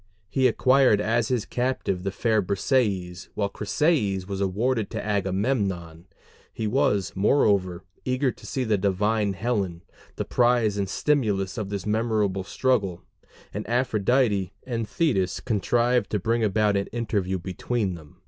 He 0.31 0.47
acquired 0.47 0.99
as 0.99 1.27
his 1.27 1.45
captive 1.45 2.01
the 2.01 2.09
fair 2.09 2.41
Briseis, 2.41 3.29
while 3.35 3.49
Chryseis 3.49 4.27
was 4.27 4.41
awarded 4.41 4.89
to 4.89 5.05
Agamemnon; 5.05 6.07
he 6.51 6.65
was, 6.65 7.11
moreover, 7.13 7.83
eager 8.03 8.31
to 8.31 8.47
see 8.47 8.63
the 8.63 8.79
divine 8.79 9.33
Helen, 9.33 9.83
the 10.15 10.25
prize 10.25 10.75
and 10.75 10.89
stimulus 10.89 11.55
of 11.55 11.69
this 11.69 11.85
memorable 11.85 12.43
struggle; 12.43 13.03
and 13.53 13.69
Aphrodite 13.69 14.51
and 14.65 14.89
Thetis 14.89 15.39
contrived 15.39 16.09
to 16.09 16.19
bring 16.19 16.43
about 16.43 16.75
an 16.75 16.87
interview 16.87 17.37
between 17.37 17.93
them. 17.93 18.17